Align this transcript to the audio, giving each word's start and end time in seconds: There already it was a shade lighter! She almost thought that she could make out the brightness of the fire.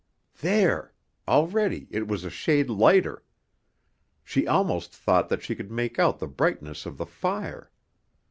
There 0.39 0.95
already 1.27 1.87
it 1.91 2.07
was 2.07 2.23
a 2.23 2.31
shade 2.31 2.71
lighter! 2.71 3.23
She 4.23 4.47
almost 4.47 4.95
thought 4.95 5.29
that 5.29 5.43
she 5.43 5.53
could 5.53 5.69
make 5.69 5.99
out 5.99 6.17
the 6.17 6.25
brightness 6.25 6.87
of 6.87 6.97
the 6.97 7.05
fire. 7.05 7.69